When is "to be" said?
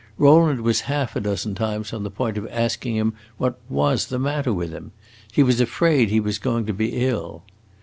6.65-7.05